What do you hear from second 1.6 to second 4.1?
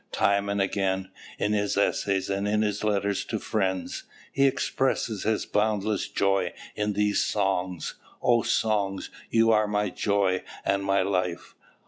essays and in his letters to friends,